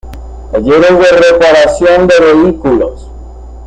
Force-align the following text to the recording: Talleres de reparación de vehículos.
Talleres 0.51 0.97
de 0.97 1.11
reparación 1.29 2.07
de 2.07 2.19
vehículos. 2.19 3.05